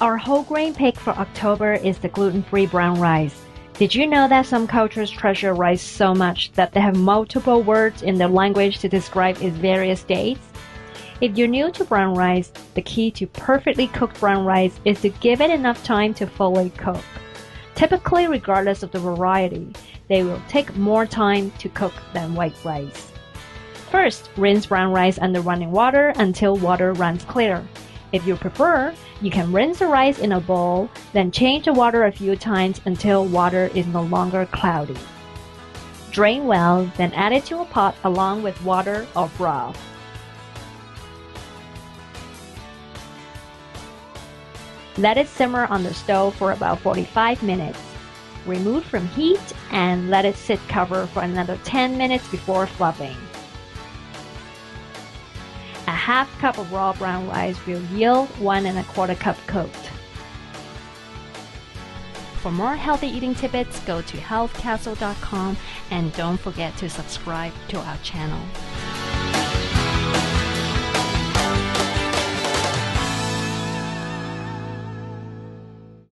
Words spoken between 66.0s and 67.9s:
don't forget to subscribe to